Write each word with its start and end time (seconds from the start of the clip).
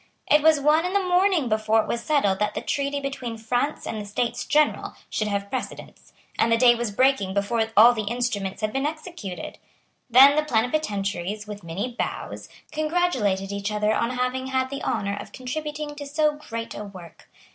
It 0.31 0.41
was 0.41 0.59
one 0.59 0.83
in 0.83 0.93
the 0.93 1.03
morning 1.07 1.47
before 1.47 1.79
it 1.83 1.87
was 1.87 2.01
settled 2.01 2.39
that 2.39 2.55
the 2.55 2.61
treaty 2.61 2.99
between 2.99 3.37
France 3.37 3.85
and 3.85 4.01
the 4.01 4.05
States 4.07 4.45
General 4.45 4.95
should 5.11 5.27
have 5.27 5.51
precedence; 5.51 6.11
and 6.39 6.51
the 6.51 6.57
day 6.57 6.73
was 6.73 6.89
breaking 6.89 7.35
before 7.35 7.67
all 7.77 7.93
the 7.93 8.05
instruments 8.05 8.61
had 8.61 8.73
been 8.73 8.87
executed. 8.87 9.59
Then 10.09 10.35
the 10.35 10.41
plenipotentiaries, 10.43 11.45
with 11.45 11.63
many 11.63 11.91
bows, 11.93 12.49
congratulated 12.71 13.51
each 13.51 13.71
other 13.71 13.93
on 13.93 14.09
having 14.17 14.47
had 14.47 14.71
the 14.71 14.81
honour 14.83 15.15
of 15.17 15.31
contributing 15.31 15.93
to 15.97 16.07
so 16.07 16.31
great 16.31 16.73
a 16.73 16.83
work. 16.83 17.29